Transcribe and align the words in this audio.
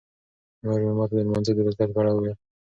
مور 0.63 0.79
مې 0.85 0.93
ماته 0.97 1.15
د 1.17 1.19
لمانځه 1.25 1.51
د 1.55 1.59
فضیلت 1.65 1.89
په 1.93 1.99
اړه 2.01 2.11
وویل. 2.13 2.35